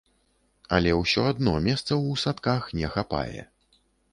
[0.77, 3.41] Але ўсё адно месцаў у садках не хапае.